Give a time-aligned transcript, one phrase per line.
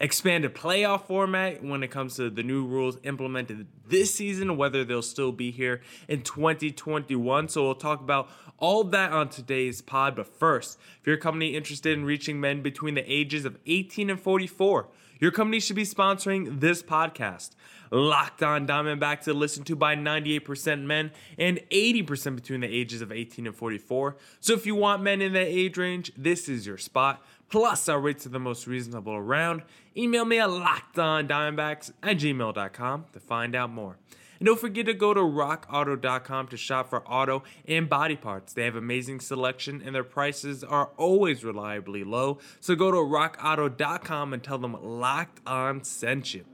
[0.00, 5.02] expanded playoff format when it comes to the new rules implemented this season, whether they'll
[5.02, 7.48] still be here in 2021.
[7.48, 10.16] So we'll talk about all that on today's pod.
[10.16, 14.10] But first, if you're a company interested in reaching men between the ages of 18
[14.10, 14.88] and 44,
[15.20, 17.50] your company should be sponsoring this podcast.
[17.90, 23.10] Locked on Diamondbacks to listen to by 98% men and 80% between the ages of
[23.10, 24.16] 18 and 44.
[24.40, 27.24] So if you want men in that age range, this is your spot.
[27.48, 29.62] Plus, our rates are the most reasonable around.
[29.96, 33.96] Email me at lockedondiamondbacks at gmail.com to find out more.
[34.38, 38.52] And don't forget to go to rockauto.com to shop for auto and body parts.
[38.52, 42.38] They have amazing selection and their prices are always reliably low.
[42.60, 46.44] So go to rockauto.com and tell them Locked On sent you.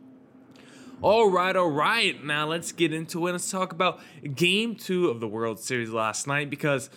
[1.02, 2.24] All right, all right.
[2.24, 3.32] Now let's get into it.
[3.32, 4.00] Let's talk about
[4.34, 6.88] game two of the World Series last night because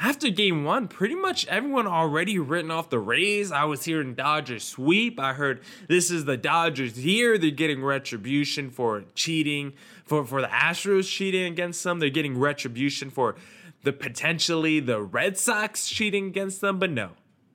[0.00, 3.52] after game one, pretty much everyone already written off the Rays.
[3.52, 5.20] I was hearing Dodgers sweep.
[5.20, 7.38] I heard this is the Dodgers here.
[7.38, 12.00] They're getting retribution for cheating, for, for the Astros cheating against them.
[12.00, 13.36] They're getting retribution for
[13.82, 16.78] the potentially the Red Sox cheating against them.
[16.78, 17.10] But no,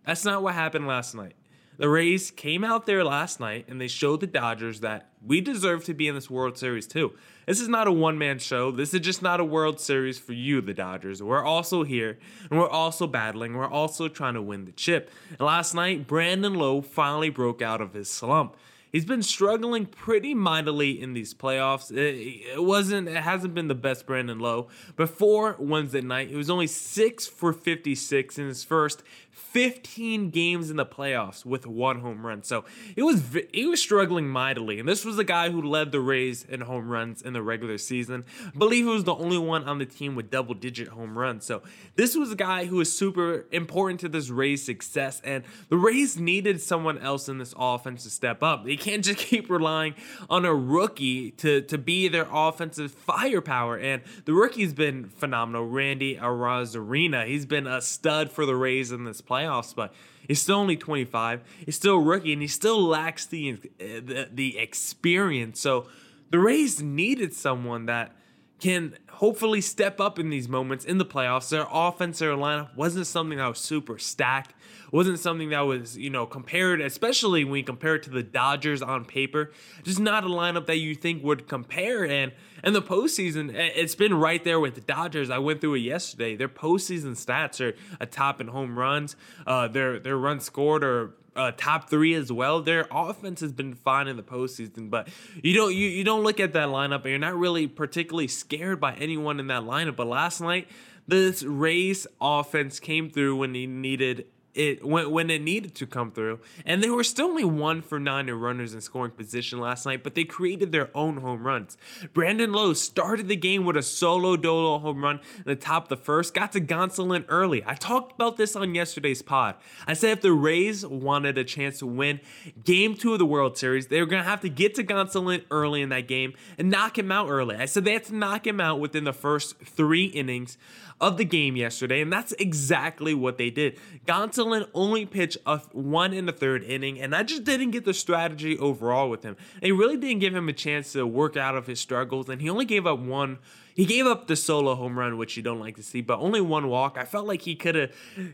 [0.05, 1.33] that's not what happened last night.
[1.79, 5.85] The Rays came out there last night and they showed the Dodgers that we deserve
[5.85, 7.13] to be in this World Series too.
[7.47, 8.69] This is not a one man show.
[8.69, 11.23] This is just not a World Series for you, the Dodgers.
[11.23, 12.19] We're also here
[12.51, 13.56] and we're also battling.
[13.56, 15.09] We're also trying to win the chip.
[15.29, 18.57] And last night, Brandon Lowe finally broke out of his slump.
[18.91, 21.96] He's been struggling pretty mightily in these playoffs.
[21.96, 24.67] It, wasn't, it hasn't been the best Brandon Lowe.
[24.96, 29.03] Before Wednesday night, it was only six for 56 in his first
[29.39, 32.44] 15 games in the playoffs with one home run.
[32.44, 33.23] So it was
[33.53, 36.89] he was struggling mightily, and this was the guy who led the Rays in home
[36.89, 38.25] runs in the regular season.
[38.45, 41.45] I believe he was the only one on the team with double-digit home runs.
[41.45, 41.63] So
[41.95, 46.19] this was a guy who was super important to this Rays success, and the Rays
[46.19, 48.66] needed someone else in this offense to step up.
[48.66, 49.95] They can't just keep relying
[50.29, 55.66] on a rookie to to be their offensive firepower, and the rookie's been phenomenal.
[55.66, 59.94] Randy Arozarena, he's been a stud for the Rays in this playoffs, but
[60.28, 61.41] he's still only 25.
[61.66, 65.59] He's still a rookie, and he still lacks the uh, the, the experience.
[65.59, 65.88] So
[66.31, 68.16] the Rays needed someone that
[68.59, 71.50] can hopefully step up in these moments in the playoffs.
[71.50, 74.53] Their offensive lineup wasn't something that was super stacked
[74.91, 78.81] wasn't something that was, you know, compared, especially when you compare it to the Dodgers
[78.81, 79.51] on paper,
[79.83, 82.05] just not a lineup that you think would compare.
[82.05, 82.31] And
[82.63, 85.29] and the postseason, it's been right there with the Dodgers.
[85.29, 86.35] I went through it yesterday.
[86.35, 89.16] Their postseason stats are a top in home runs.
[89.47, 92.61] Uh, their their runs scored are uh, top three as well.
[92.61, 95.08] Their offense has been fine in the postseason, but
[95.41, 98.79] you don't you, you don't look at that lineup and you're not really particularly scared
[98.79, 99.96] by anyone in that lineup.
[99.96, 100.67] But last night,
[101.08, 104.25] this Rays offense came through when he needed
[104.59, 106.40] it when, when it needed to come through.
[106.66, 110.03] And they were still only one for nine in runners in scoring position last night,
[110.03, 111.78] but they created their own home runs.
[112.14, 115.90] Brandon Lowe started the game with a solo dolo home run in the top of
[115.90, 117.64] the first, got to Gonsolin early.
[117.66, 119.56] I talked about this on yesterday's pod.
[119.88, 122.20] I said if the Rays wanted a chance to win
[122.64, 125.44] game two of the World Series, they were going to have to get to Gonsolin
[125.50, 127.55] early in that game and knock him out early.
[127.55, 130.58] I said they had to knock him out within the first three innings
[131.02, 133.79] of the game yesterday, and that's exactly what they did.
[134.05, 137.85] Gonsolin Gonsolin only pitched a one in the third inning, and I just didn't get
[137.85, 139.37] the strategy overall with him.
[139.61, 142.49] They really didn't give him a chance to work out of his struggles, and he
[142.49, 143.40] only gave up one.
[143.75, 146.41] He gave up the solo home run, which you don't like to see, but only
[146.41, 146.97] one walk.
[146.97, 147.91] I felt like he could have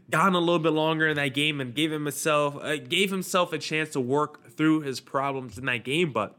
[0.09, 3.59] gone a little bit longer in that game and gave himself uh, gave himself a
[3.59, 6.35] chance to work through his problems in that game, but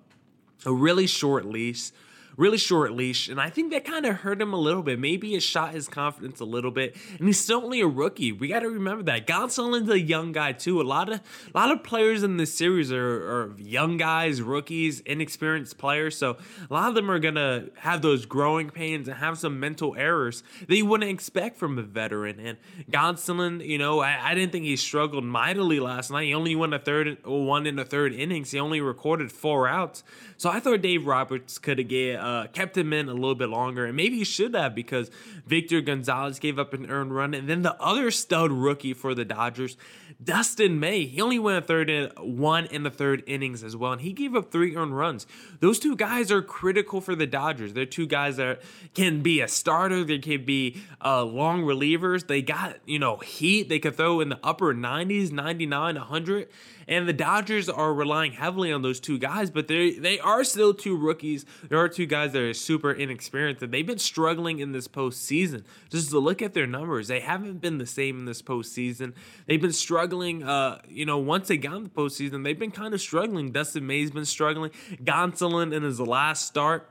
[0.64, 1.90] a really short leash
[2.36, 4.98] really short leash, and I think that kind of hurt him a little bit.
[4.98, 8.32] Maybe it shot his confidence a little bit, and he's still only a rookie.
[8.32, 9.26] We got to remember that.
[9.26, 10.80] Gonsolin's a young guy too.
[10.80, 11.20] A lot of
[11.54, 16.16] a lot of players in this series are, are young guys, rookies, inexperienced players.
[16.16, 16.36] So
[16.68, 20.42] a lot of them are gonna have those growing pains and have some mental errors
[20.66, 22.38] that you wouldn't expect from a veteran.
[22.40, 22.58] And
[22.90, 26.24] Gonsolin, you know, I, I didn't think he struggled mightily last night.
[26.24, 28.50] He only won a third, oh, one in the third innings.
[28.50, 30.02] He only recorded four outs.
[30.36, 33.86] So I thought Dave Roberts could get uh, kept him in a little bit longer,
[33.86, 35.12] and maybe he should have because
[35.46, 39.24] Victor Gonzalez gave up an earned run, and then the other stud rookie for the
[39.24, 39.76] Dodgers,
[40.22, 43.92] Dustin May, he only went a third in one in the third innings as well,
[43.92, 45.24] and he gave up three earned runs.
[45.60, 47.74] Those two guys are critical for the Dodgers.
[47.74, 48.60] They're two guys that
[48.92, 52.26] can be a starter, they can be uh, long relievers.
[52.26, 53.68] They got you know heat.
[53.68, 56.48] They could throw in the upper 90s, 99, 100
[56.88, 60.74] and the Dodgers are relying heavily on those two guys, but they they are still
[60.74, 61.44] two rookies.
[61.68, 65.64] There are two guys that are super inexperienced, and they've been struggling in this postseason.
[65.90, 69.14] Just to look at their numbers, they haven't been the same in this postseason.
[69.46, 70.42] They've been struggling.
[70.42, 73.52] Uh, you know, once they got in the postseason, they've been kind of struggling.
[73.52, 74.70] Dustin May's been struggling.
[75.04, 76.88] Gonsolin in his last start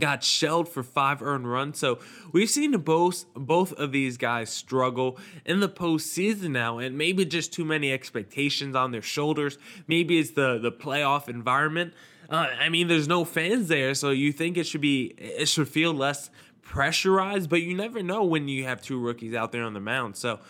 [0.00, 1.78] got shelled for five earned runs.
[1.78, 1.98] So
[2.32, 7.52] we've seen both both of these guys struggle in the postseason now, and maybe just
[7.52, 9.58] too many expectations on their shoulders.
[9.86, 11.94] Maybe it's the the playoff environment.
[12.28, 15.68] Uh, I mean, there's no fans there, so you think it should be it should
[15.68, 16.30] feel less
[16.62, 20.16] pressurized, but you never know when you have two rookies out there on the mound.
[20.16, 20.40] So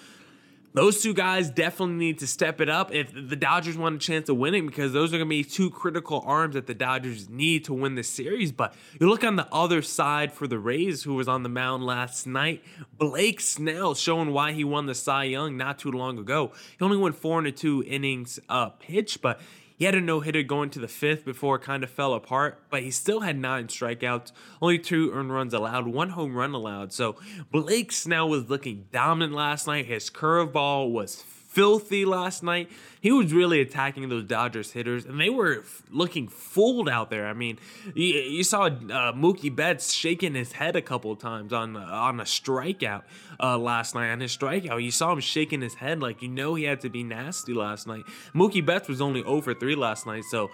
[0.74, 4.28] those two guys definitely need to step it up if the Dodgers want a chance
[4.28, 7.64] of winning because those are going to be two critical arms that the Dodgers need
[7.66, 8.50] to win the series.
[8.50, 11.86] But you look on the other side for the Rays, who was on the mound
[11.86, 12.64] last night.
[12.98, 16.52] Blake Snell showing why he won the Cy Young not too long ago.
[16.76, 19.40] He only went four and two innings uh, pitch, but
[19.84, 22.58] he had a no hitter going to the fifth before it kind of fell apart,
[22.70, 24.32] but he still had nine strikeouts,
[24.62, 26.90] only two earned runs allowed, one home run allowed.
[26.94, 27.16] So
[27.50, 29.84] Blake Snell was looking dominant last night.
[29.84, 31.22] His curveball was
[31.54, 32.68] filthy last night.
[33.00, 37.26] He was really attacking those Dodgers hitters, and they were f- looking fooled out there.
[37.28, 37.58] I mean,
[37.94, 42.18] you, you saw uh, Mookie Betts shaking his head a couple times on uh, on
[42.18, 43.02] a strikeout
[43.40, 44.10] uh, last night.
[44.10, 46.88] On his strikeout, you saw him shaking his head like you know he had to
[46.88, 48.02] be nasty last night.
[48.34, 50.50] Mookie Betts was only over 3 last night, so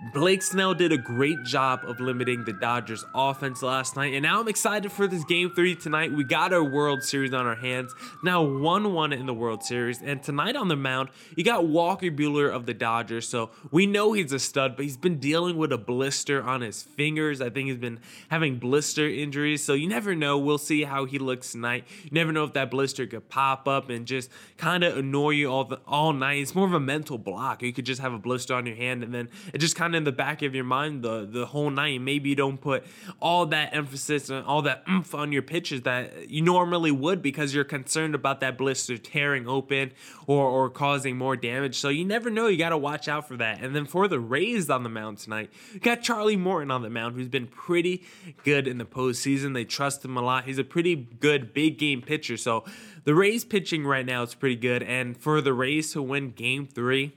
[0.00, 4.14] Blake Snell did a great job of limiting the Dodgers offense last night.
[4.14, 6.12] And now I'm excited for this game three tonight.
[6.12, 7.92] We got our World Series on our hands.
[8.22, 10.00] Now 1 1 in the World Series.
[10.00, 13.28] And tonight on the mound, you got Walker Buehler of the Dodgers.
[13.28, 16.80] So we know he's a stud, but he's been dealing with a blister on his
[16.80, 17.40] fingers.
[17.40, 17.98] I think he's been
[18.28, 19.64] having blister injuries.
[19.64, 20.38] So you never know.
[20.38, 21.84] We'll see how he looks tonight.
[22.04, 25.50] You never know if that blister could pop up and just kind of annoy you
[25.50, 26.40] all, the, all night.
[26.40, 27.64] It's more of a mental block.
[27.64, 29.94] You could just have a blister on your hand and then it just kind kind
[29.94, 32.00] of in the back of your mind the the whole night.
[32.00, 32.84] Maybe you don't put
[33.20, 37.54] all that emphasis and all that oomph on your pitches that you normally would because
[37.54, 39.92] you're concerned about that blister tearing open
[40.26, 41.76] or or causing more damage.
[41.76, 42.48] So you never know.
[42.48, 43.62] You got to watch out for that.
[43.62, 46.90] And then for the Rays on the mound tonight, you got Charlie Morton on the
[46.90, 48.04] mound, who's been pretty
[48.44, 49.54] good in the postseason.
[49.54, 50.44] They trust him a lot.
[50.44, 52.36] He's a pretty good big game pitcher.
[52.36, 52.64] So
[53.04, 54.82] the Rays pitching right now is pretty good.
[54.82, 57.14] And for the Rays to win Game Three.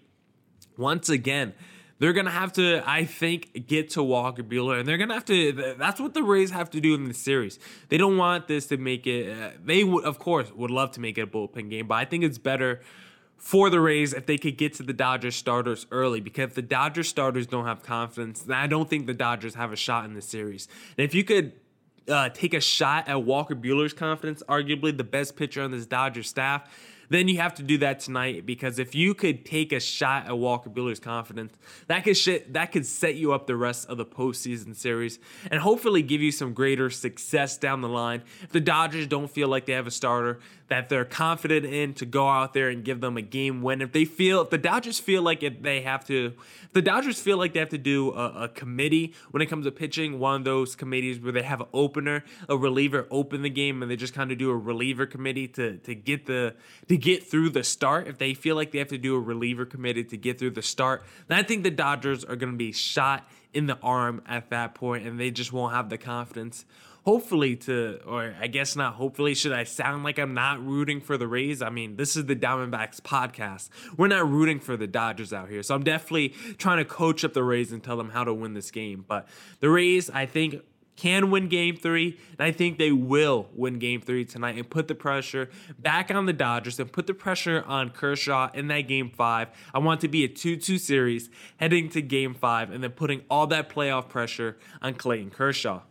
[0.78, 1.54] Once again,
[2.02, 5.76] they're gonna have to, I think, get to Walker Buehler, and they're gonna have to.
[5.78, 7.60] That's what the Rays have to do in the series.
[7.90, 9.32] They don't want this to make it.
[9.32, 12.06] Uh, they would, of course, would love to make it a bullpen game, but I
[12.06, 12.82] think it's better
[13.38, 16.64] for the Rays if they could get to the Dodgers starters early because if the
[16.64, 20.22] Dodgers starters don't have confidence, I don't think the Dodgers have a shot in the
[20.24, 20.68] series.
[20.98, 21.54] And if you could
[22.08, 26.28] uh, take a shot at Walker Buehler's confidence, arguably the best pitcher on this Dodgers
[26.28, 26.68] staff,
[27.12, 30.38] then you have to do that tonight because if you could take a shot at
[30.38, 31.54] Walker Buehler's confidence,
[31.88, 32.16] that could
[32.54, 36.32] that could set you up the rest of the postseason series and hopefully give you
[36.32, 38.24] some greater success down the line.
[38.44, 40.40] If the Dodgers don't feel like they have a starter
[40.70, 43.92] that they're confident in to go out there and give them a game win, if
[43.92, 46.32] they feel if the Dodgers feel like if they have to,
[46.72, 49.72] the Dodgers feel like they have to do a, a committee when it comes to
[49.72, 53.82] pitching, one of those committees where they have an opener, a reliever open the game,
[53.82, 56.56] and they just kind of do a reliever committee to to get the
[56.88, 59.66] to get through the start, if they feel like they have to do a reliever
[59.66, 62.72] committed to get through the start, then I think the Dodgers are going to be
[62.72, 66.66] shot in the arm at that point and they just won't have the confidence
[67.04, 71.18] hopefully to, or I guess not hopefully, should I sound like I'm not rooting for
[71.18, 71.62] the Rays?
[71.62, 73.70] I mean, this is the Diamondbacks podcast.
[73.98, 75.64] We're not rooting for the Dodgers out here.
[75.64, 78.54] So I'm definitely trying to coach up the Rays and tell them how to win
[78.54, 79.04] this game.
[79.08, 79.28] But
[79.60, 80.62] the Rays, I think,
[80.96, 84.88] can win game three, and I think they will win game three tonight and put
[84.88, 89.10] the pressure back on the Dodgers and put the pressure on Kershaw in that game
[89.10, 89.50] five.
[89.74, 93.22] I want to be a 2 2 series heading to game five and then putting
[93.30, 95.82] all that playoff pressure on Clayton Kershaw.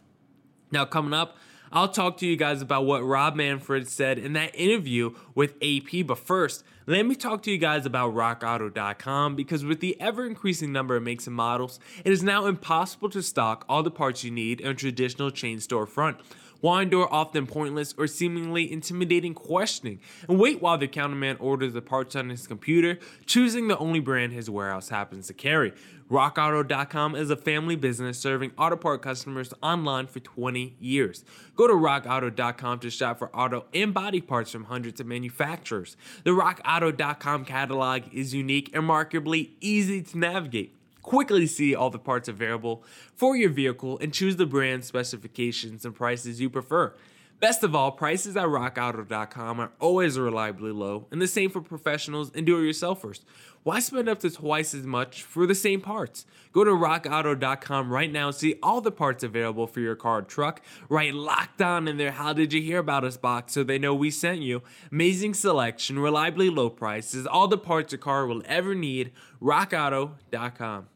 [0.71, 1.37] Now, coming up,
[1.73, 6.05] I'll talk to you guys about what Rob Manfred said in that interview with AP.
[6.05, 10.73] But first, let me talk to you guys about rockauto.com because with the ever increasing
[10.73, 14.33] number of makes and models, it is now impossible to stock all the parts you
[14.33, 16.17] need in a traditional chain storefront
[16.50, 21.83] why endure often pointless or seemingly intimidating questioning, and wait while the counterman orders the
[21.83, 25.73] parts on his computer, choosing the only brand his warehouse happens to carry.
[26.11, 31.25] RockAuto.com is a family business serving auto part customers online for 20 years.
[31.55, 35.97] Go to RockAuto.com to shop for auto and body parts from hundreds of manufacturers.
[36.25, 40.75] The RockAuto.com catalog is unique and remarkably easy to navigate.
[41.03, 45.95] Quickly see all the parts available for your vehicle and choose the brand specifications and
[45.95, 46.95] prices you prefer.
[47.41, 52.31] Best of all, prices at rockauto.com are always reliably low, and the same for professionals
[52.35, 53.21] and do it yourselfers.
[53.63, 56.27] Why spend up to twice as much for the same parts?
[56.53, 60.23] Go to rockauto.com right now and see all the parts available for your car or
[60.23, 60.61] truck.
[60.91, 62.11] Write locked on in their.
[62.11, 64.63] How did you hear about us box so they know we sent you?
[64.93, 69.13] Amazing selection, reliably low prices, all the parts your car will ever need.
[69.41, 70.89] rockauto.com.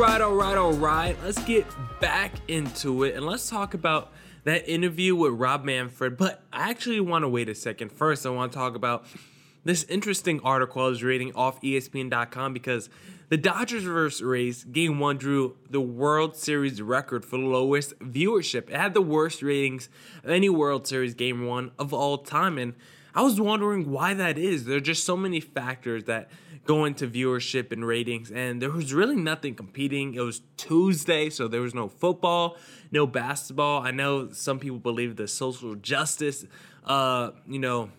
[0.00, 1.14] right, all right, all right.
[1.22, 1.66] Let's get
[2.00, 4.10] back into it and let's talk about
[4.44, 6.16] that interview with Rob Manfred.
[6.16, 7.92] But I actually want to wait a second.
[7.92, 9.04] First, I want to talk about
[9.62, 12.88] this interesting article I was reading off ESPN.com because
[13.28, 18.70] the Dodgers versus Rays, game one drew the World Series record for lowest viewership.
[18.70, 19.90] It had the worst ratings
[20.24, 22.56] of any World Series game one of all time.
[22.56, 22.72] And
[23.14, 24.64] I was wondering why that is.
[24.64, 26.30] There are just so many factors that
[26.64, 30.14] go into viewership and ratings, and there was really nothing competing.
[30.14, 32.56] It was Tuesday, so there was no football,
[32.92, 33.82] no basketball.
[33.82, 36.44] I know some people believe the social justice,
[36.84, 37.90] uh, you know,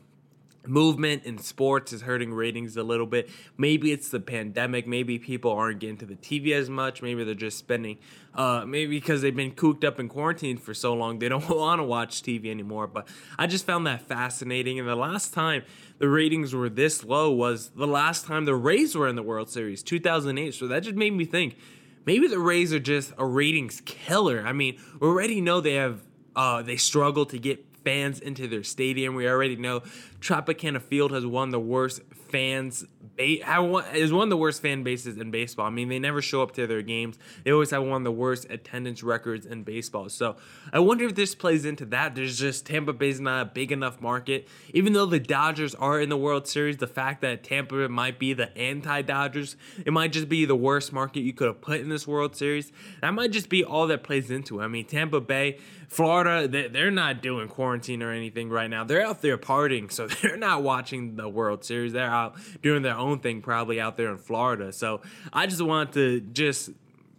[0.66, 3.30] movement in sports is hurting ratings a little bit.
[3.58, 4.88] Maybe it's the pandemic.
[4.88, 7.02] Maybe people aren't getting to the TV as much.
[7.02, 7.98] Maybe they're just spending,
[8.36, 11.80] uh, maybe because they've been cooped up in quarantine for so long, they don't want
[11.80, 12.88] to watch TV anymore.
[12.88, 14.80] But I just found that fascinating.
[14.80, 15.64] And the last time
[15.98, 19.50] the ratings were this low was the last time the Rays were in the World
[19.50, 20.54] Series, 2008.
[20.54, 21.58] So that just made me think.
[22.06, 24.44] Maybe the Rays are just a ratings killer.
[24.46, 26.02] I mean, we already know they have
[26.36, 29.16] uh, they struggle to get fans into their stadium.
[29.16, 29.82] We already know
[30.20, 32.86] Tropicana Field has one of the worst fans
[33.18, 35.68] is one of the worst fan bases in baseball.
[35.68, 37.20] I mean, they never show up to their games.
[37.44, 40.10] They always have one of the worst attendance records in baseball.
[40.10, 40.38] So
[40.74, 42.16] I wonder if this plays into that.
[42.16, 44.48] There's just Tampa Bay's not a big enough market.
[44.74, 48.34] Even though the Dodgers are in the World Series, the fact that Tampa might be
[48.34, 52.08] the anti-Dodgers, it might just be the worst market you could have put in this
[52.08, 52.72] World Series.
[53.02, 54.64] That might just be all that plays into it.
[54.64, 55.60] I mean, Tampa Bay,
[55.92, 58.86] Florida, they're not doing quarantine or anything right now.
[58.86, 61.92] They're out there partying, so they're not watching the World Series.
[61.92, 64.72] They're out doing their own thing probably out there in Florida.
[64.72, 65.02] So
[65.34, 66.70] I just want to just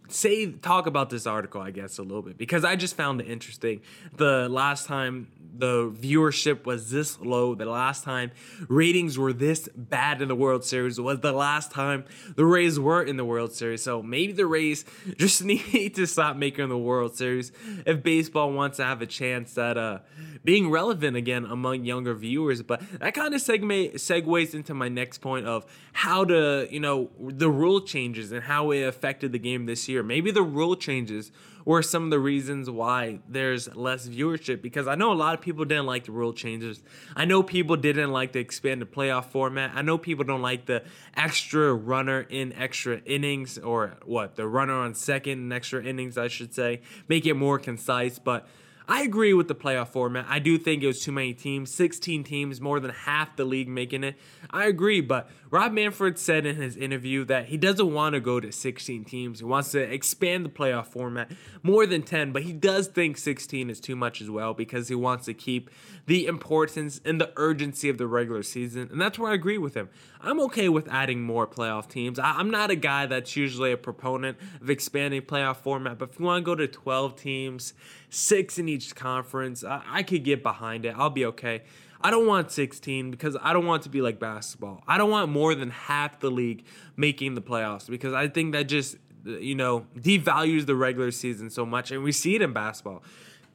[0.07, 3.27] say talk about this article I guess a little bit because I just found it
[3.27, 3.81] interesting.
[4.15, 8.31] The last time the viewership was this low, the last time
[8.67, 12.05] ratings were this bad in the World Series was the last time
[12.35, 13.83] the Rays were in the World Series.
[13.83, 14.83] So maybe the Rays
[15.17, 17.51] just need to stop making the World Series
[17.85, 19.99] if baseball wants to have a chance at uh,
[20.43, 22.61] being relevant again among younger viewers.
[22.63, 27.11] But that kind of segue segues into my next point of how to, you know,
[27.19, 29.92] the rule changes and how it affected the game this year.
[30.01, 31.31] Maybe the rule changes
[31.65, 35.41] were some of the reasons why there's less viewership because I know a lot of
[35.41, 36.81] people didn't like the rule changes.
[37.15, 39.71] I know people didn't like the expanded playoff format.
[39.75, 40.83] I know people don't like the
[41.15, 46.27] extra runner in extra innings or what, the runner on second in extra innings, I
[46.27, 46.81] should say.
[47.07, 48.47] Make it more concise, but
[48.87, 50.25] I agree with the playoff format.
[50.27, 53.69] I do think it was too many teams, 16 teams, more than half the league
[53.69, 54.15] making it.
[54.49, 58.39] I agree, but Rob Manfred said in his interview that he doesn't want to go
[58.39, 59.39] to 16 teams.
[59.39, 63.69] He wants to expand the playoff format more than 10, but he does think 16
[63.69, 65.69] is too much as well because he wants to keep
[66.05, 68.89] the importance and the urgency of the regular season.
[68.91, 69.89] And that's where I agree with him.
[70.21, 72.17] I'm okay with adding more playoff teams.
[72.17, 76.19] I, am not a guy that's usually a proponent of expanding playoff format, but if
[76.19, 77.73] you want to go to 12 teams,
[78.09, 80.95] six in each conference, I, I could get behind it.
[80.97, 81.63] I'll be okay.
[82.01, 84.83] I don't want 16 because I don't want to be like basketball.
[84.87, 86.65] I don't want more than half the league
[86.97, 91.65] making the playoffs because I think that just you know devalues the regular season so
[91.65, 93.01] much and we see it in basketball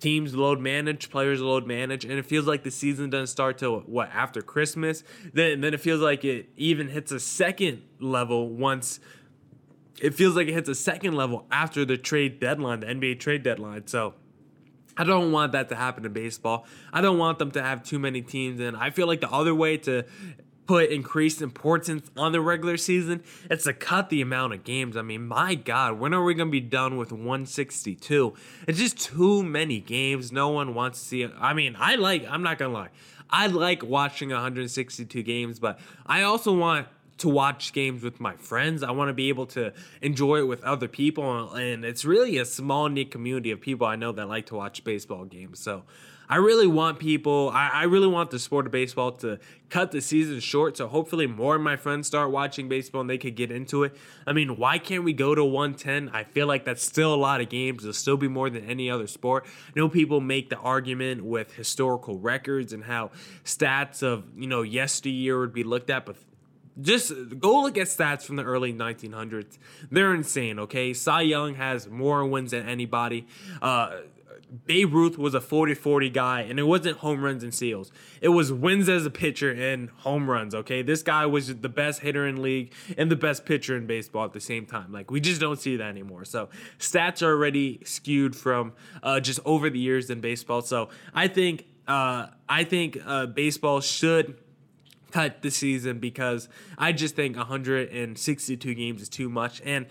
[0.00, 3.80] teams load manage, players load manage, and it feels like the season doesn't start till
[3.80, 5.02] what after Christmas.
[5.32, 9.00] Then then it feels like it even hits a second level once.
[10.00, 13.42] It feels like it hits a second level after the trade deadline, the NBA trade
[13.42, 13.86] deadline.
[13.86, 14.14] So.
[14.98, 16.66] I don't want that to happen in baseball.
[16.92, 19.54] I don't want them to have too many teams, and I feel like the other
[19.54, 20.04] way to
[20.68, 24.98] put increased importance on the regular season, it's to cut the amount of games.
[24.98, 28.34] I mean, my God, when are we going to be done with 162?
[28.68, 30.30] It's just too many games.
[30.30, 31.32] No one wants to see it.
[31.40, 32.90] I mean, I like, I'm not going to lie,
[33.30, 36.86] I like watching 162 games, but I also want
[37.18, 38.82] to watch games with my friends.
[38.82, 41.54] I want to be able to enjoy it with other people.
[41.54, 44.84] And it's really a small, knit community of people I know that like to watch
[44.84, 45.60] baseball games.
[45.60, 45.84] So
[46.30, 49.38] I really want people, I, I really want the sport of baseball to
[49.70, 50.76] cut the season short.
[50.76, 53.96] So hopefully more of my friends start watching baseball and they could get into it.
[54.26, 56.10] I mean, why can't we go to 110?
[56.14, 57.82] I feel like that's still a lot of games.
[57.82, 59.46] It'll still be more than any other sport.
[59.68, 63.10] I know people make the argument with historical records and how
[63.44, 66.16] stats of, you know, yesteryear would be looked at, but
[66.80, 69.58] just go look at stats from the early 1900s.
[69.90, 70.94] They're insane, okay?
[70.94, 73.26] Cy Young has more wins than anybody.
[73.60, 74.00] Uh,
[74.64, 77.92] Babe Ruth was a 40 40 guy, and it wasn't home runs and steals.
[78.20, 80.82] It was wins as a pitcher and home runs, okay?
[80.82, 84.32] This guy was the best hitter in league and the best pitcher in baseball at
[84.32, 84.90] the same time.
[84.90, 86.24] Like, we just don't see that anymore.
[86.24, 90.62] So, stats are already skewed from uh, just over the years in baseball.
[90.62, 91.66] So, I think.
[91.86, 94.36] Uh, I think uh, baseball should
[95.18, 99.60] cut the season because I just think 162 games is too much.
[99.64, 99.86] And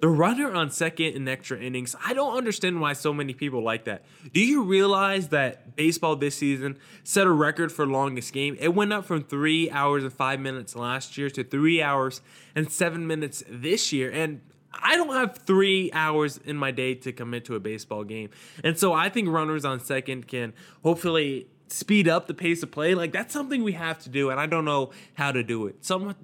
[0.00, 3.84] the runner on second in extra innings, I don't understand why so many people like
[3.84, 4.04] that.
[4.32, 8.56] Do you realize that baseball this season set a record for longest game?
[8.58, 12.20] It went up from three hours and five minutes last year to three hours
[12.56, 14.10] and seven minutes this year.
[14.10, 14.40] And
[14.74, 18.30] I don't have three hours in my day to commit to a baseball game.
[18.64, 22.94] And so I think runners on second can hopefully speed up the pace of play.
[22.94, 25.84] Like that's something we have to do, and I don't know how to do it.
[25.84, 26.14] Some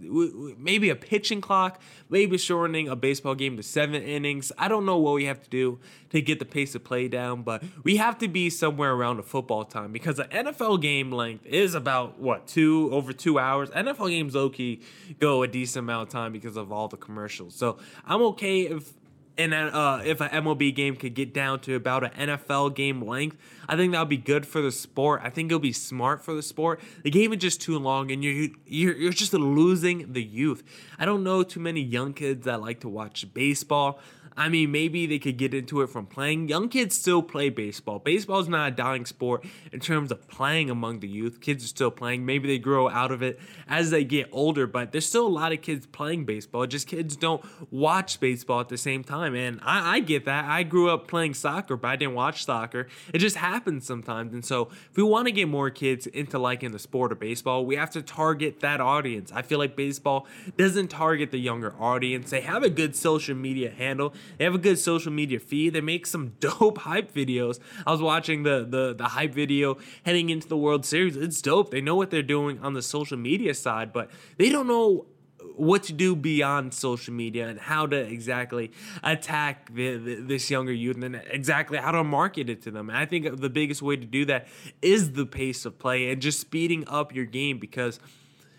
[0.59, 4.53] maybe a pitching clock, maybe shortening a baseball game to seven innings.
[4.59, 5.79] I don't know what we have to do
[6.11, 9.23] to get the pace of play down, but we have to be somewhere around a
[9.23, 13.71] football time because the NFL game length is about what two over two hours.
[13.71, 14.81] NFL games low key
[15.19, 17.55] go a decent amount of time because of all the commercials.
[17.55, 18.93] So I'm okay if
[19.39, 23.37] and uh, if an MLB game could get down to about an NFL game length,
[23.69, 25.21] I think that would be good for the sport.
[25.23, 26.81] I think it'll be smart for the sport.
[27.05, 30.65] The game is just too long, and you're you're, you're just losing the youth.
[30.99, 34.01] I don't know too many young kids that like to watch baseball.
[34.39, 36.49] I mean, maybe they could get into it from playing.
[36.49, 37.99] Young kids still play baseball.
[37.99, 41.41] Baseball is not a dying sport in terms of playing among the youth.
[41.41, 42.25] Kids are still playing.
[42.25, 45.51] Maybe they grow out of it as they get older, but there's still a lot
[45.51, 46.67] of kids playing baseball.
[46.69, 49.35] Just kids don't watch baseball at the same time.
[49.35, 50.45] And I, I get that.
[50.45, 52.87] I grew up playing soccer, but I didn't watch soccer.
[53.13, 54.33] It just happens sometimes.
[54.33, 57.67] And so, if we want to get more kids into liking the sport of baseball,
[57.67, 59.33] we have to target that audience.
[59.35, 62.31] I feel like baseball doesn't target the younger audience.
[62.31, 65.73] They have a good social media handle they have a good social media feed.
[65.73, 67.59] They make some dope hype videos.
[67.87, 71.17] I was watching the the the hype video heading into the World Series.
[71.17, 71.71] It's dope.
[71.71, 75.07] They know what they're doing on the social media side, but they don't know
[75.55, 78.71] what to do beyond social media and how to exactly
[79.03, 82.89] attack the, the, this younger youth and exactly how to market it to them.
[82.89, 84.47] And I think the biggest way to do that
[84.83, 87.99] is the pace of play and just speeding up your game because–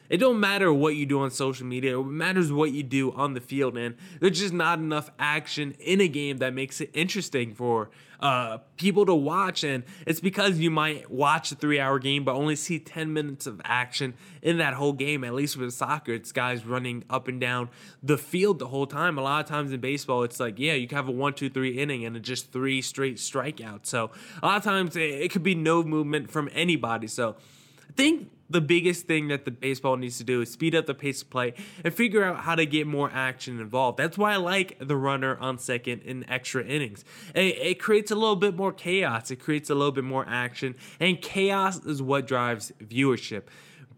[0.09, 1.99] it don't matter what you do on social media.
[1.99, 6.01] It matters what you do on the field, and there's just not enough action in
[6.01, 9.63] a game that makes it interesting for uh, people to watch.
[9.63, 13.61] And it's because you might watch a three-hour game but only see 10 minutes of
[13.63, 15.23] action in that whole game.
[15.23, 17.69] At least with soccer, it's guys running up and down
[18.03, 19.17] the field the whole time.
[19.17, 21.49] A lot of times in baseball, it's like yeah, you can have a one, two,
[21.49, 23.85] three inning and just three straight strikeouts.
[23.85, 27.07] So a lot of times it could be no movement from anybody.
[27.07, 27.37] So
[27.87, 30.93] I think the biggest thing that the baseball needs to do is speed up the
[30.93, 33.97] pace of play and figure out how to get more action involved.
[33.97, 37.03] That's why I like the runner on second in extra innings.
[37.35, 39.31] It, it creates a little bit more chaos.
[39.31, 43.43] It creates a little bit more action, and chaos is what drives viewership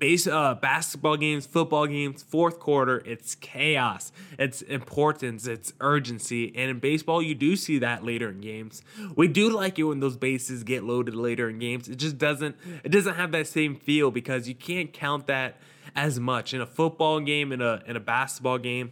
[0.02, 6.52] base uh, basketball games, football games, fourth quarter, it's chaos, it's importance, it's urgency.
[6.56, 8.82] And in baseball, you do see that later in games.
[9.16, 11.88] We do like it when those bases get loaded later in games.
[11.88, 15.58] It just doesn't it doesn't have that same feel because you can't count that
[15.96, 18.92] as much in a football game in a in a basketball game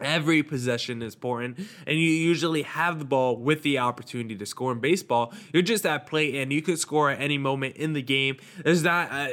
[0.00, 4.72] Every possession is important, and you usually have the ball with the opportunity to score.
[4.72, 8.00] In baseball, you're just at play, and you could score at any moment in the
[8.00, 8.38] game.
[8.64, 9.28] There's not uh,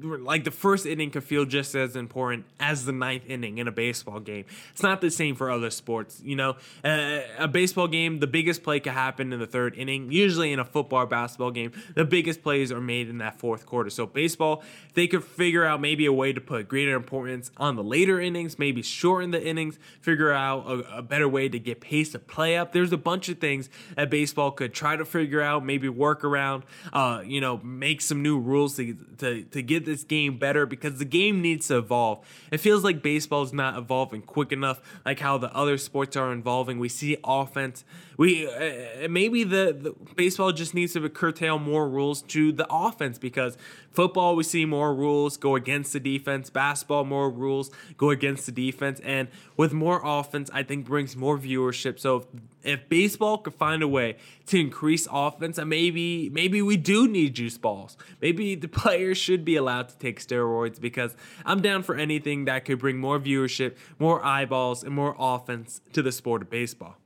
[0.00, 3.72] like the first inning could feel just as important as the ninth inning in a
[3.72, 4.44] baseball game.
[4.72, 6.20] It's not the same for other sports.
[6.24, 10.10] You know, uh, a baseball game, the biggest play could happen in the third inning.
[10.12, 13.66] Usually in a football or basketball game, the biggest plays are made in that fourth
[13.66, 13.90] quarter.
[13.90, 14.62] So baseball,
[14.94, 18.58] they could figure out maybe a way to put greater importance on the later innings,
[18.58, 22.56] maybe shorten the innings, figure out a, a better way to get pace to play
[22.56, 22.72] up.
[22.72, 26.64] There's a bunch of things that baseball could try to figure out, maybe work around,
[26.92, 30.98] uh, you know, make some new rules to, to, to get this game better because
[30.98, 32.26] the game needs to evolve.
[32.52, 36.30] It feels like baseball is not evolving quick enough, like how the other sports are
[36.32, 36.78] evolving.
[36.78, 37.84] We see offense.
[38.18, 43.18] We uh, maybe the, the baseball just needs to curtail more rules to the offense
[43.18, 43.56] because
[43.90, 46.50] football we see more rules go against the defense.
[46.50, 51.38] Basketball more rules go against the defense, and with more offense, I think brings more
[51.38, 51.98] viewership.
[51.98, 52.26] So if,
[52.62, 54.16] if baseball could find a way
[54.46, 57.96] to increase offense, and maybe maybe we do need juice balls.
[58.20, 62.64] Maybe the players should be allowed to take steroids because I'm down for anything that
[62.64, 66.96] could bring more viewership, more eyeballs, and more offense to the sport of baseball.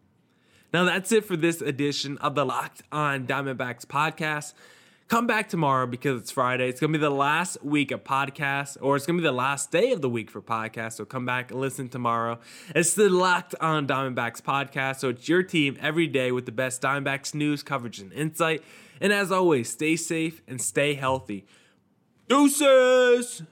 [0.73, 4.55] Now that's it for this edition of the Locked On Diamondbacks podcast.
[5.11, 6.69] Come back tomorrow because it's Friday.
[6.69, 9.33] It's going to be the last week of podcasts, or it's going to be the
[9.33, 10.93] last day of the week for podcasts.
[10.93, 12.39] So come back and listen tomorrow.
[12.77, 15.01] It's the Locked On Diamondbacks podcast.
[15.01, 18.63] So it's your team every day with the best Diamondbacks news, coverage, and insight.
[19.01, 21.45] And as always, stay safe and stay healthy.
[22.29, 23.43] Deuces!